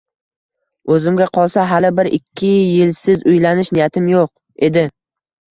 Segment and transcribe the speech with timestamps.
[0.93, 4.27] O`zimga qolsa hali bir-ikki yilsiz uylanish niyatim yo`q
[4.71, 4.89] edi